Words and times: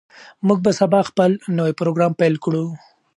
موږ 0.47 0.59
به 0.65 0.71
سبا 0.81 0.99
خپل 1.09 1.31
نوی 1.57 1.73
پروګرام 1.79 2.11
پیل 2.19 2.35
کړو. 2.43 2.63